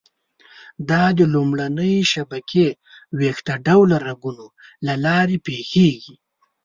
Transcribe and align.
دا 0.89 1.03
د 1.17 1.19
لومړنۍ 1.33 1.95
شبکې 2.13 2.67
ویښته 3.17 3.53
ډوله 3.65 3.97
رګونو 4.07 4.45
له 4.85 4.93
لارې 5.05 5.37
پېښېږي. 5.47 6.15